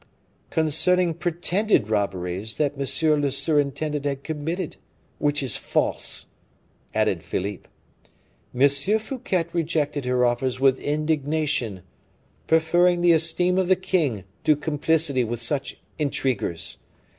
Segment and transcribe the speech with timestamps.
[0.49, 4.77] "Concerning pretended robberies that monsieur le surintendant had committed,
[5.19, 6.25] which is false,"
[6.95, 7.69] added Philippe.
[8.59, 8.67] "M.
[8.97, 11.83] Fouquet rejected her offers with indignation,
[12.47, 16.79] preferring the esteem of the king to complicity with such intriguers.